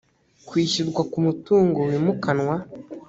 kwishyurwa 0.47 1.01
ku 1.11 1.17
mutungo 1.25 1.79
wimukanwa 1.89 2.55